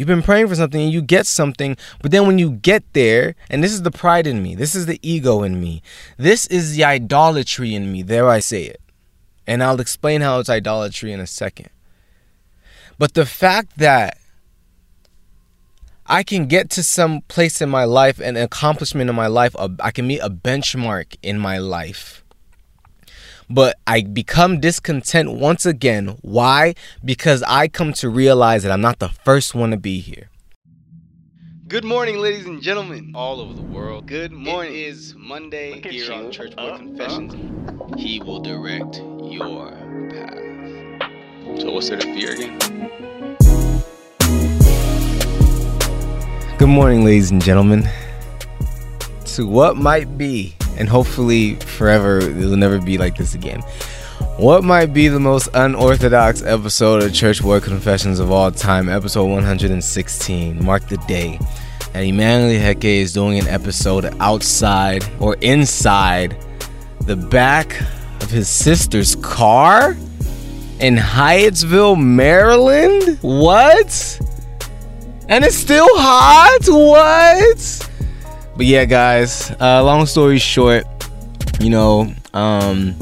[0.00, 3.34] You've been praying for something and you get something, but then when you get there,
[3.50, 5.82] and this is the pride in me, this is the ego in me,
[6.16, 8.80] this is the idolatry in me, there I say it.
[9.46, 11.68] And I'll explain how it's idolatry in a second.
[12.96, 14.16] But the fact that
[16.06, 19.90] I can get to some place in my life, an accomplishment in my life, I
[19.90, 22.19] can meet a benchmark in my life
[23.50, 26.16] but I become discontent once again.
[26.22, 26.74] Why?
[27.04, 30.30] Because I come to realize that I'm not the first one to be here.
[31.66, 34.06] Good morning, ladies and gentlemen, all over the world.
[34.06, 34.72] Good morning.
[34.72, 36.12] It is Monday here you.
[36.12, 37.34] on Church Boy uh, Confessions.
[37.34, 37.96] Uh.
[37.96, 39.72] He will direct your
[40.10, 41.60] path.
[41.60, 42.58] So, what's there to fear again?
[46.58, 47.88] Good morning, ladies and gentlemen.
[49.36, 53.60] To what might be and hopefully forever it'll never be like this again.
[54.38, 59.26] What might be the most unorthodox episode of Church Boy Confessions of all time, episode
[59.26, 61.38] 116, mark the day
[61.92, 66.34] that Emmanuel Heke is doing an episode outside or inside
[67.02, 67.78] the back
[68.22, 69.92] of his sister's car
[70.80, 73.18] in Hyattsville, Maryland?
[73.20, 74.20] What?
[75.28, 76.60] And it's still hot?
[76.68, 77.89] What?
[78.56, 79.50] But yeah, guys.
[79.60, 80.84] Uh, long story short,
[81.60, 82.94] you know, um,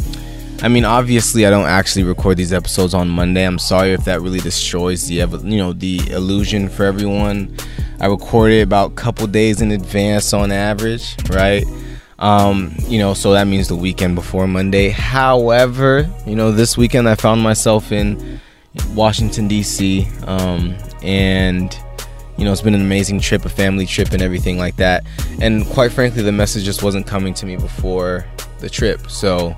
[0.61, 3.45] I mean, obviously, I don't actually record these episodes on Monday.
[3.45, 7.57] I'm sorry if that really destroys the, you know, the illusion for everyone.
[8.01, 11.65] I record it about a couple days in advance on average, right?
[12.19, 14.89] Um, you know, so that means the weekend before Monday.
[14.89, 18.41] However, you know, this weekend I found myself in
[18.95, 20.09] Washington D.C.
[20.27, 21.77] Um, and
[22.39, 25.05] you know, it's been an amazing trip, a family trip, and everything like that.
[25.41, 28.25] And quite frankly, the message just wasn't coming to me before
[28.61, 29.11] the trip.
[29.11, 29.55] So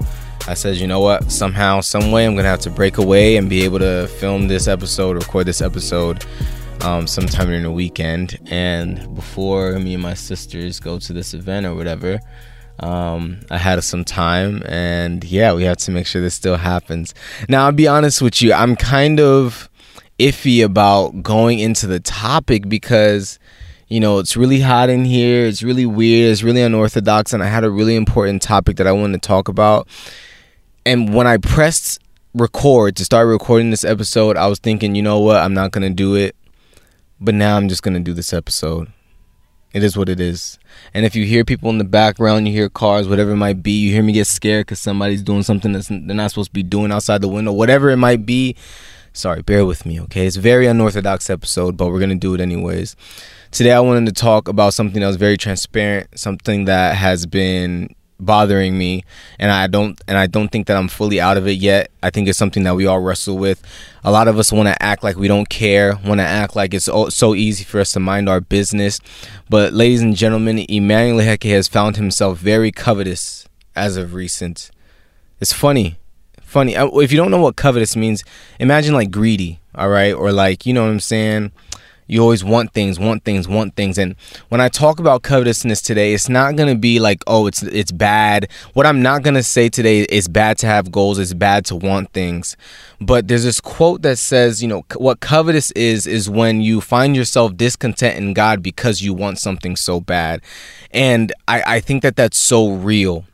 [0.49, 1.31] I said, you know what?
[1.31, 4.67] Somehow, some way, I'm gonna have to break away and be able to film this
[4.67, 6.25] episode, record this episode,
[6.81, 8.39] um, sometime during the weekend.
[8.47, 12.19] And before me and my sisters go to this event or whatever,
[12.81, 17.15] um, I had some time, and yeah, we have to make sure this still happens.
[17.49, 19.70] Now, I'll be honest with you, I'm kind of
[20.21, 23.39] iffy about going into the topic because
[23.89, 27.47] you know it's really hot in here it's really weird it's really unorthodox and i
[27.47, 29.89] had a really important topic that i wanted to talk about.
[30.85, 32.01] And when i pressed
[32.35, 35.91] record to start recording this episode i was thinking you know what i'm not gonna
[35.91, 36.37] do it.
[37.19, 38.93] But now i'm just gonna do this episode.
[39.73, 40.59] It is what it is.
[40.95, 43.73] And if you hear people in the background you hear cars whatever it might be
[43.73, 46.63] you hear me get scared because somebody's doing something that they're not supposed to be
[46.63, 48.55] doing outside the window whatever it might be
[49.21, 50.27] Sorry, bear with me, okay?
[50.27, 52.97] It's a very unorthodox episode, but we're going to do it anyways.
[53.51, 57.95] Today, I wanted to talk about something that was very transparent, something that has been
[58.19, 59.05] bothering me
[59.39, 61.91] and I don't and I don't think that I'm fully out of it yet.
[62.03, 63.63] I think it's something that we all wrestle with.
[64.05, 66.73] A lot of us want to act like we don't care, want to act like
[66.73, 69.01] it's so easy for us to mind our business.
[69.51, 74.71] But ladies and gentlemen, Emmanuel Heke has found himself very covetous as of recent.
[75.41, 76.00] It's funny
[76.51, 76.75] funny.
[76.77, 78.25] If you don't know what covetous means,
[78.59, 81.53] imagine like greedy, all right, or like you know what I'm saying.
[82.07, 83.97] You always want things, want things, want things.
[83.97, 84.17] And
[84.49, 88.51] when I talk about covetousness today, it's not gonna be like, oh, it's it's bad.
[88.75, 92.13] What I'm not gonna say today is bad to have goals, it's bad to want
[92.13, 92.57] things.
[93.01, 97.15] But there's this quote that says, you know, what covetous is is when you find
[97.15, 100.41] yourself discontent in God because you want something so bad.
[100.91, 103.25] And I, I think that that's so real.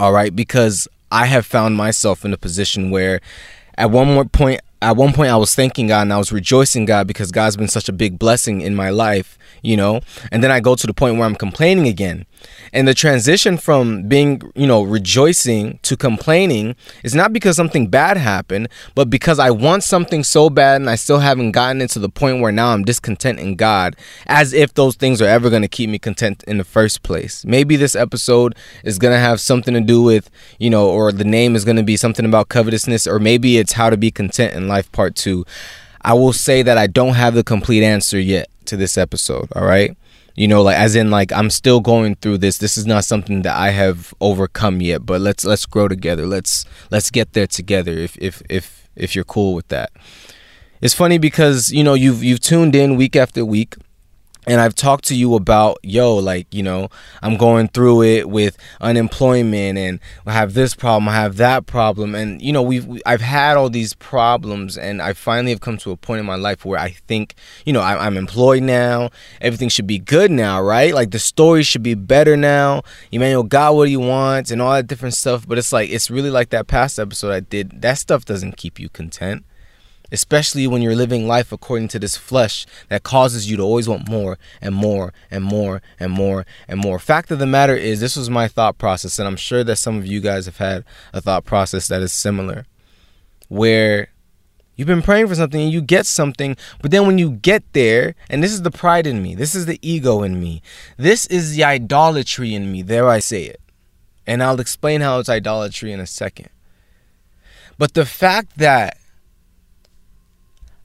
[0.00, 3.20] All right, because I have found myself in a position where
[3.76, 6.86] at one more point at one point I was thanking God and I was rejoicing
[6.86, 10.00] God because God's been such a big blessing in my life, you know.
[10.30, 12.26] And then I go to the point where I'm complaining again.
[12.72, 16.74] And the transition from being, you know, rejoicing to complaining
[17.04, 20.96] is not because something bad happened, but because I want something so bad and I
[20.96, 23.94] still haven't gotten it to the point where now I'm discontent in God,
[24.26, 27.44] as if those things are ever going to keep me content in the first place.
[27.44, 31.24] Maybe this episode is going to have something to do with, you know, or the
[31.24, 34.54] name is going to be something about covetousness, or maybe it's how to be content
[34.54, 35.44] in life part two.
[36.04, 39.64] I will say that I don't have the complete answer yet to this episode, all
[39.64, 39.96] right?
[40.34, 42.58] you know like as in like i'm still going through this.
[42.58, 46.26] This is not something that i have overcome yet but let's let's grow together.
[46.26, 49.90] Let's let's get there together if if if if you're cool with that.
[50.80, 53.76] It's funny because you know you've you've tuned in week after week
[54.44, 56.88] and I've talked to you about, yo, like, you know,
[57.22, 62.16] I'm going through it with unemployment and I have this problem, I have that problem.
[62.16, 65.76] And, you know, we've, we, I've had all these problems and I finally have come
[65.78, 69.10] to a point in my life where I think, you know, I, I'm employed now.
[69.40, 70.92] Everything should be good now, right?
[70.92, 72.82] Like the story should be better now.
[73.12, 75.46] Emmanuel got what he wants and all that different stuff.
[75.46, 77.80] But it's like, it's really like that past episode I did.
[77.82, 79.44] That stuff doesn't keep you content
[80.12, 84.08] especially when you're living life according to this flesh that causes you to always want
[84.08, 86.98] more and more and more and more and more.
[86.98, 89.96] Fact of the matter is, this was my thought process, and I'm sure that some
[89.96, 92.66] of you guys have had a thought process that is similar,
[93.48, 94.08] where
[94.76, 98.14] you've been praying for something and you get something, but then when you get there,
[98.28, 100.62] and this is the pride in me, this is the ego in me,
[100.96, 103.60] this is the idolatry in me, there I say it.
[104.26, 106.48] And I'll explain how it's idolatry in a second.
[107.76, 108.96] But the fact that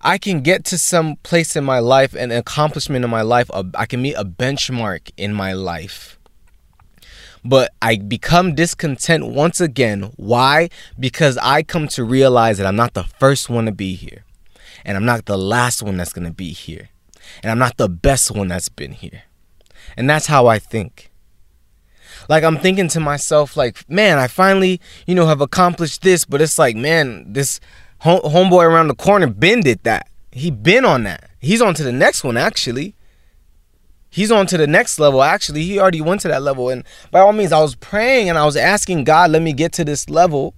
[0.02, 3.86] I can get to some place in my life, an accomplishment in my life, I
[3.86, 6.20] can meet a benchmark in my life.
[7.44, 10.12] But I become discontent once again.
[10.18, 10.70] Why?
[11.00, 14.26] Because I come to realize that I'm not the first one to be here.
[14.84, 16.90] And I'm not the last one that's going to be here.
[17.42, 19.24] And I'm not the best one that's been here.
[19.96, 21.12] And that's how I think.
[22.30, 26.42] Like I'm thinking to myself, like, man, I finally, you know, have accomplished this, but
[26.42, 27.60] it's like, man, this
[28.02, 30.10] homeboy around the corner been did that.
[30.32, 31.30] He been on that.
[31.40, 32.96] He's on to the next one actually.
[34.10, 35.64] He's on to the next level actually.
[35.64, 38.46] He already went to that level and by all means I was praying and I
[38.46, 40.54] was asking God, let me get to this level.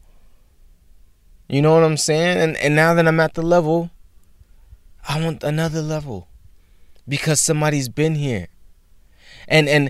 [1.48, 2.38] You know what I'm saying?
[2.38, 3.90] And and now that I'm at the level,
[5.08, 6.28] I want another level
[7.08, 8.48] because somebody's been here.
[9.48, 9.90] And and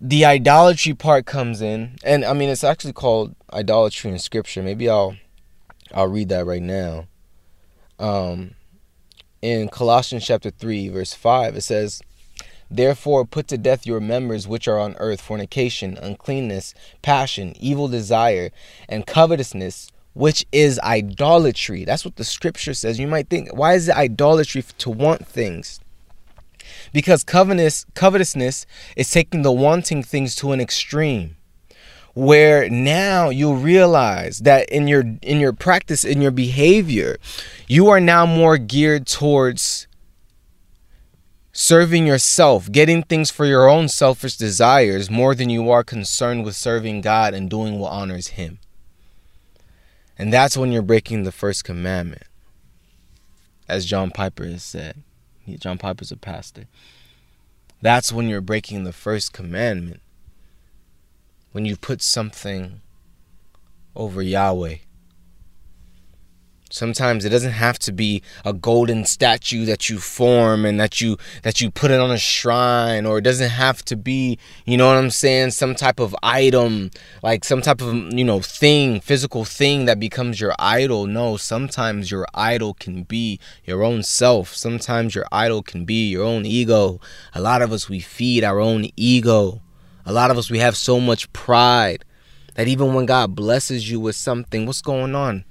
[0.00, 4.62] the idolatry part comes in and I mean it's actually called idolatry in scripture.
[4.62, 5.16] Maybe I'll
[5.94, 7.06] I'll read that right now.
[7.98, 8.52] Um,
[9.42, 12.02] in Colossians chapter 3, verse 5, it says,
[12.70, 16.72] Therefore, put to death your members which are on earth fornication, uncleanness,
[17.02, 18.50] passion, evil desire,
[18.88, 21.84] and covetousness, which is idolatry.
[21.84, 23.00] That's what the scripture says.
[23.00, 25.80] You might think, why is it idolatry to want things?
[26.92, 28.66] Because covetousness
[28.96, 31.36] is taking the wanting things to an extreme
[32.14, 37.16] where now you'll realize that in your in your practice in your behavior
[37.68, 39.86] you are now more geared towards
[41.52, 46.56] serving yourself getting things for your own selfish desires more than you are concerned with
[46.56, 48.58] serving God and doing what honors him.
[50.16, 52.22] And that's when you're breaking the first commandment.
[53.68, 55.02] As John Piper has said
[55.58, 56.66] John Piper's a pastor.
[57.82, 60.00] That's when you're breaking the first commandment
[61.52, 62.80] when you put something
[63.96, 64.76] over Yahweh.
[66.72, 71.16] Sometimes it doesn't have to be a golden statue that you form and that you
[71.42, 74.86] that you put it on a shrine or it doesn't have to be, you know
[74.86, 76.92] what I'm saying, some type of item,
[77.24, 81.08] like some type of, you know, thing, physical thing that becomes your idol.
[81.08, 84.54] No, sometimes your idol can be your own self.
[84.54, 87.00] Sometimes your idol can be your own ego.
[87.34, 89.60] A lot of us we feed our own ego.
[90.06, 92.04] A lot of us, we have so much pride
[92.54, 95.44] that even when God blesses you with something, what's going on?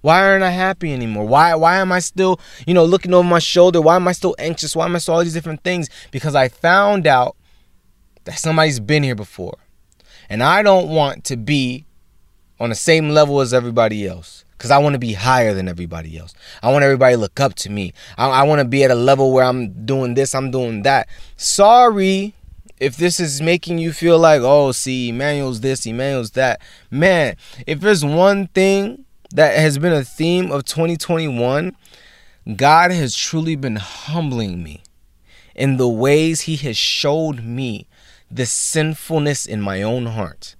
[0.00, 1.26] Why aren't I happy anymore?
[1.26, 3.80] Why why am I still, you know, looking over my shoulder?
[3.80, 4.76] Why am I still anxious?
[4.76, 5.88] Why am I still all these different things?
[6.12, 7.36] Because I found out
[8.22, 9.58] that somebody's been here before.
[10.28, 11.86] And I don't want to be
[12.60, 14.44] on the same level as everybody else.
[14.56, 16.34] Because I want to be higher than everybody else.
[16.62, 17.92] I want everybody to look up to me.
[18.16, 21.08] I, I want to be at a level where I'm doing this, I'm doing that.
[21.36, 22.35] Sorry,
[22.78, 27.36] if this is making you feel like, oh, see, Emmanuel's this, Emmanuel's that, man,
[27.66, 31.74] if there's one thing that has been a theme of 2021,
[32.54, 34.82] God has truly been humbling me
[35.54, 37.86] in the ways He has showed me
[38.30, 40.54] the sinfulness in my own heart.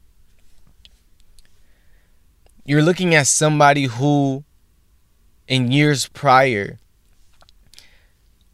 [2.64, 4.44] You're looking at somebody who,
[5.46, 6.78] in years prior,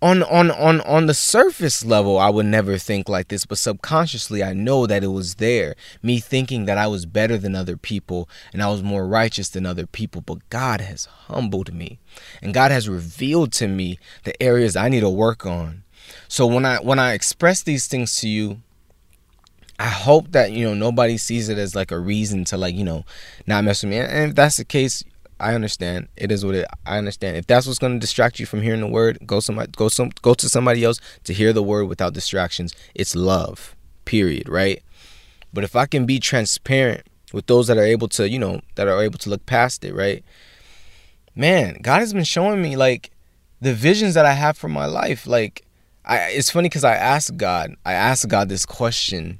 [0.02, 4.42] on on on on the surface level I would never think like this but subconsciously
[4.42, 5.76] I know that it was there.
[6.02, 9.64] Me thinking that I was better than other people and I was more righteous than
[9.64, 12.00] other people but God has humbled me
[12.42, 15.84] and God has revealed to me the areas I need to work on.
[16.26, 18.60] So when I when I express these things to you
[19.78, 22.84] I hope that you know nobody sees it as like a reason to like you
[22.84, 23.04] know
[23.46, 23.98] not mess with me.
[23.98, 25.04] And if that's the case
[25.40, 26.08] I understand.
[26.16, 26.66] It is what it.
[26.86, 27.36] I understand.
[27.36, 30.10] If that's what's going to distract you from hearing the word, go somebody, go some,
[30.22, 32.74] go to somebody else to hear the word without distractions.
[32.94, 33.74] It's love.
[34.04, 34.48] Period.
[34.48, 34.82] Right.
[35.52, 38.88] But if I can be transparent with those that are able to, you know, that
[38.88, 40.24] are able to look past it, right?
[41.34, 43.10] Man, God has been showing me like
[43.60, 45.26] the visions that I have for my life.
[45.26, 45.64] Like,
[46.04, 46.30] I.
[46.30, 47.74] It's funny because I asked God.
[47.84, 49.38] I asked God this question,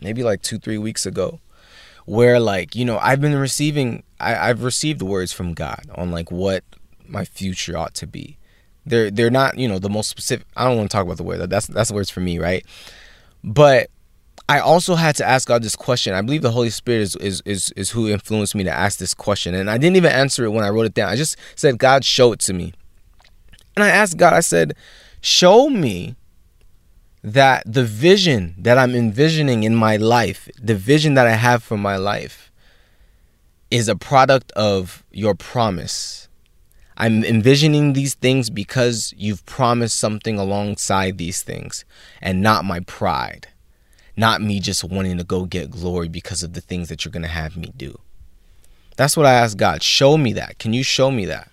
[0.00, 1.40] maybe like two, three weeks ago
[2.10, 6.32] where like you know i've been receiving I, i've received words from god on like
[6.32, 6.64] what
[7.06, 8.36] my future ought to be.
[8.86, 11.22] They're they're not you know the most specific i don't want to talk about the
[11.22, 12.66] word that's that's the words for me right?
[13.44, 13.90] But
[14.48, 16.12] i also had to ask god this question.
[16.14, 19.14] I believe the holy spirit is is is, is who influenced me to ask this
[19.14, 21.10] question and i didn't even answer it when i wrote it down.
[21.10, 22.72] I just said god show it to me.
[23.76, 24.74] And I asked God, I said,
[25.20, 26.16] show me
[27.22, 31.76] that the vision that I'm envisioning in my life, the vision that I have for
[31.76, 32.50] my life,
[33.70, 36.28] is a product of your promise.
[36.96, 41.84] I'm envisioning these things because you've promised something alongside these things
[42.20, 43.48] and not my pride,
[44.16, 47.22] not me just wanting to go get glory because of the things that you're going
[47.22, 47.98] to have me do.
[48.96, 49.82] That's what I ask God.
[49.82, 50.58] Show me that.
[50.58, 51.50] Can you show me that?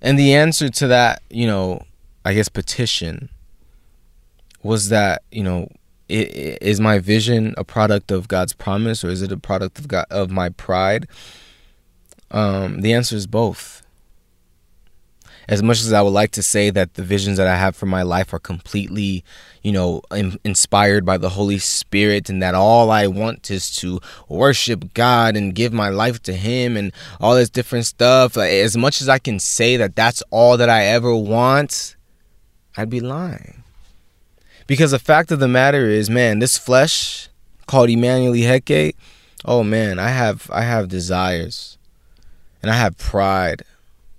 [0.00, 1.82] And the answer to that, you know,
[2.24, 3.28] I guess petition
[4.62, 5.68] was that, you know,
[6.08, 10.06] is my vision a product of God's promise or is it a product of God
[10.10, 11.06] of my pride?
[12.30, 13.82] Um, the answer is both.
[15.48, 17.86] As much as I would like to say that the visions that I have for
[17.86, 19.24] my life are completely,
[19.62, 23.98] you know, in, inspired by the Holy Spirit, and that all I want is to
[24.28, 29.00] worship God and give my life to Him and all this different stuff, as much
[29.00, 31.96] as I can say that that's all that I ever want,
[32.76, 33.64] I'd be lying.
[34.68, 37.30] Because the fact of the matter is, man, this flesh
[37.66, 38.94] called Emmanuel Heke,
[39.46, 41.78] oh man, I have I have desires
[42.62, 43.62] and I have pride.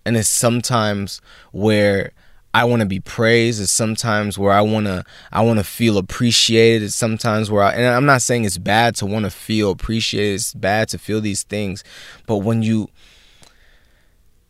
[0.05, 2.13] And it's sometimes where
[2.51, 3.61] I want to be praised.
[3.61, 6.81] It's sometimes where I want to I want to feel appreciated.
[6.81, 10.33] It's sometimes where I and I'm not saying it's bad to want to feel appreciated.
[10.33, 11.83] It's bad to feel these things,
[12.25, 12.89] but when you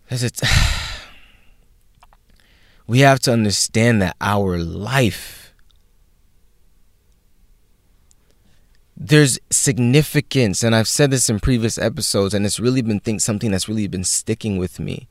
[0.10, 0.42] it
[2.88, 5.49] we have to understand that our life
[9.00, 13.50] there's significance and i've said this in previous episodes and it's really been think something
[13.50, 15.08] that's really been sticking with me.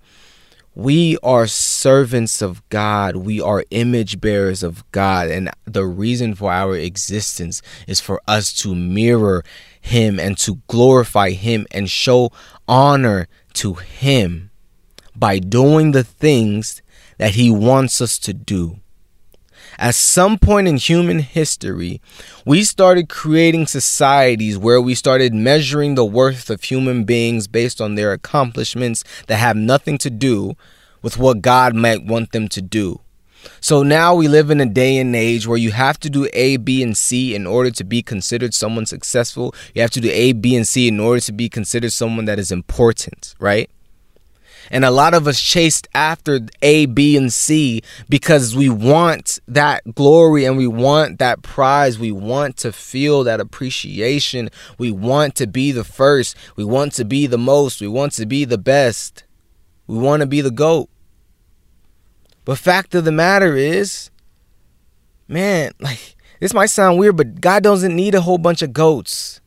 [0.75, 3.17] We are servants of god.
[3.17, 8.53] We are image bearers of god and the reason for our existence is for us
[8.61, 9.43] to mirror
[9.81, 12.31] him and to glorify him and show
[12.69, 14.51] honor to him
[15.17, 16.83] by doing the things
[17.17, 18.79] that he wants us to do
[19.79, 22.01] at some point in human history,
[22.45, 27.95] we started creating societies where we started measuring the worth of human beings based on
[27.95, 30.55] their accomplishments that have nothing to do
[31.01, 33.01] with what God might want them to do.
[33.61, 36.57] So now we live in a day and age where you have to do A,
[36.57, 39.55] B, and C in order to be considered someone successful.
[39.75, 42.41] You have to do A, B, and C in order to be considered someone that
[42.41, 43.71] is important, right?
[44.71, 49.95] And a lot of us chased after A, B, and C because we want that
[49.95, 51.99] glory and we want that prize.
[51.99, 54.51] We want to feel that appreciation.
[54.79, 56.37] We want to be the first.
[56.57, 57.81] We want to be the most.
[57.81, 59.25] We want to be the best.
[59.87, 60.89] We want to be the GOAT.
[62.45, 64.11] But fact of the matter is,
[65.27, 69.38] man, like this might sound weird, but God doesn't need a whole bunch of goats.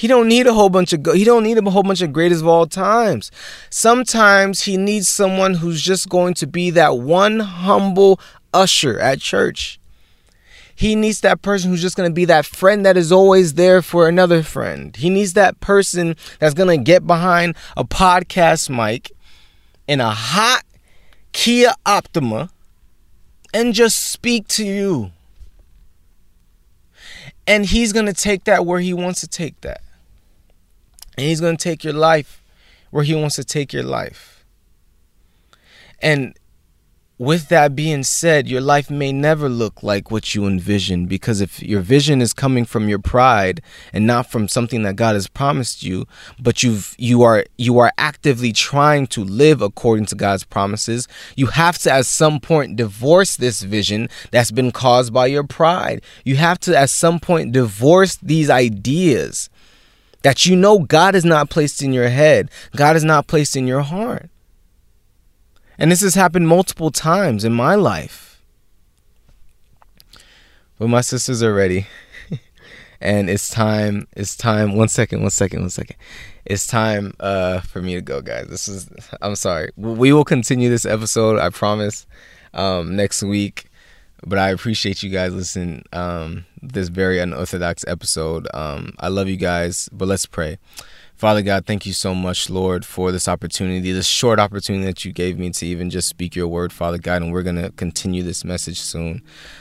[0.00, 2.40] He don't need a whole bunch of he don't need a whole bunch of greatest
[2.40, 3.30] of all times.
[3.68, 8.18] Sometimes he needs someone who's just going to be that one humble
[8.54, 9.78] usher at church.
[10.74, 13.82] He needs that person who's just going to be that friend that is always there
[13.82, 14.96] for another friend.
[14.96, 19.12] He needs that person that's going to get behind a podcast mic
[19.86, 20.62] in a hot
[21.32, 22.48] Kia Optima
[23.52, 25.10] and just speak to you.
[27.46, 29.82] And he's going to take that where he wants to take that.
[31.20, 32.42] And he's going to take your life
[32.88, 34.42] where he wants to take your life.
[36.00, 36.34] And
[37.18, 41.62] with that being said, your life may never look like what you envision because if
[41.62, 43.60] your vision is coming from your pride
[43.92, 46.06] and not from something that God has promised you,
[46.38, 51.48] but you've you are you are actively trying to live according to God's promises, you
[51.48, 56.00] have to at some point divorce this vision that's been caused by your pride.
[56.24, 59.49] You have to at some point divorce these ideas
[60.22, 63.66] that you know God is not placed in your head, God is not placed in
[63.66, 64.30] your heart.
[65.78, 68.42] And this has happened multiple times in my life.
[70.78, 71.86] But my sisters are ready.
[73.00, 74.76] and it's time, it's time.
[74.76, 75.96] One second, one second, one second.
[76.44, 78.48] It's time uh, for me to go, guys.
[78.48, 78.90] This is,
[79.22, 79.70] I'm sorry.
[79.76, 82.06] We will continue this episode, I promise,
[82.52, 83.69] um, next week
[84.26, 88.46] but I appreciate you guys listening um, this very unorthodox episode.
[88.54, 90.58] Um, I love you guys, but let's pray.
[91.20, 95.12] Father God, thank you so much, Lord, for this opportunity, this short opportunity that you
[95.12, 97.20] gave me to even just speak your word, Father God.
[97.20, 99.20] And we're going to continue this message soon.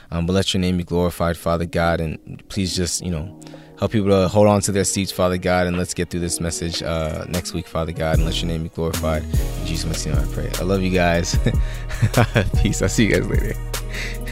[0.09, 1.99] Um, but let your name be glorified, Father God.
[1.99, 3.37] And please just, you know,
[3.77, 5.67] help people to hold on to their seats, Father God.
[5.67, 8.15] And let's get through this message uh, next week, Father God.
[8.15, 9.23] And let your name be glorified.
[9.23, 10.49] In Jesus' name I pray.
[10.59, 11.37] I love you guys.
[12.61, 12.81] Peace.
[12.81, 14.25] I'll see you guys later.